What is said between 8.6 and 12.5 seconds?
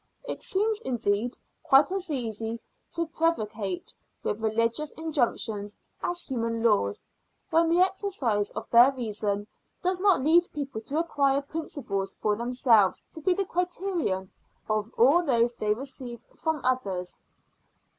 their reason does not lead people to acquire principles for